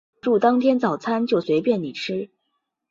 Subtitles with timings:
[0.19, 2.31] 入住当天早餐就随便你吃